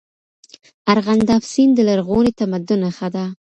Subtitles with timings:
[0.93, 3.25] ارغنداب سیند د لرغوني تمدن نښه ده.